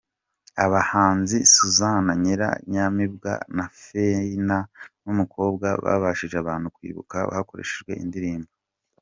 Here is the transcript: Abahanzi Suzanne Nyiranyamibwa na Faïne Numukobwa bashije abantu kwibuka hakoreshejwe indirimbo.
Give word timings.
Abahanzi 0.65 1.37
Suzanne 1.53 2.09
Nyiranyamibwa 2.23 3.33
na 3.55 3.65
Faïne 3.81 4.57
Numukobwa 5.03 5.67
bashije 6.03 6.35
abantu 6.39 6.67
kwibuka 6.75 7.15
hakoreshejwe 7.35 7.93
indirimbo. 8.05 8.51